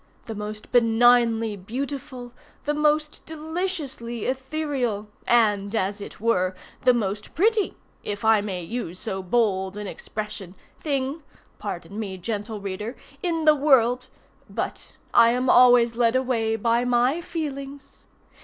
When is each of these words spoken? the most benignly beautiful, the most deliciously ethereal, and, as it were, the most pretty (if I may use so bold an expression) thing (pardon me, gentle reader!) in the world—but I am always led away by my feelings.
the 0.25 0.33
most 0.33 0.71
benignly 0.71 1.55
beautiful, 1.55 2.33
the 2.65 2.73
most 2.73 3.23
deliciously 3.27 4.25
ethereal, 4.25 5.07
and, 5.27 5.75
as 5.75 6.01
it 6.01 6.19
were, 6.19 6.55
the 6.81 6.91
most 6.91 7.35
pretty 7.35 7.75
(if 8.03 8.25
I 8.25 8.41
may 8.41 8.63
use 8.63 8.97
so 8.97 9.21
bold 9.21 9.77
an 9.77 9.85
expression) 9.85 10.55
thing 10.79 11.21
(pardon 11.59 11.99
me, 11.99 12.17
gentle 12.17 12.59
reader!) 12.59 12.95
in 13.21 13.45
the 13.45 13.53
world—but 13.53 14.93
I 15.13 15.33
am 15.33 15.51
always 15.51 15.93
led 15.95 16.15
away 16.15 16.55
by 16.55 16.83
my 16.83 17.21
feelings. 17.21 18.05